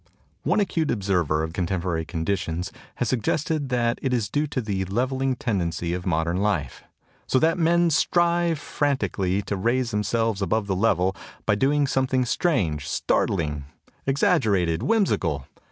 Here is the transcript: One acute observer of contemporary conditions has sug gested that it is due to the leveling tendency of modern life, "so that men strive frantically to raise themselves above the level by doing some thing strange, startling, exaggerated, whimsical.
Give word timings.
One 0.41 0.59
acute 0.59 0.89
observer 0.89 1.43
of 1.43 1.53
contemporary 1.53 2.05
conditions 2.05 2.71
has 2.95 3.09
sug 3.09 3.21
gested 3.21 3.69
that 3.69 3.99
it 4.01 4.13
is 4.15 4.29
due 4.31 4.47
to 4.47 4.59
the 4.59 4.83
leveling 4.85 5.35
tendency 5.35 5.93
of 5.93 6.07
modern 6.07 6.37
life, 6.37 6.83
"so 7.27 7.37
that 7.37 7.59
men 7.59 7.91
strive 7.91 8.57
frantically 8.57 9.43
to 9.43 9.55
raise 9.55 9.91
themselves 9.91 10.41
above 10.41 10.65
the 10.65 10.75
level 10.75 11.15
by 11.45 11.53
doing 11.53 11.85
some 11.85 12.07
thing 12.07 12.25
strange, 12.25 12.87
startling, 12.89 13.65
exaggerated, 14.07 14.81
whimsical. 14.81 15.45